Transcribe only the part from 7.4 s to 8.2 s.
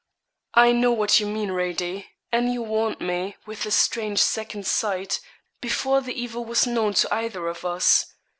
of us.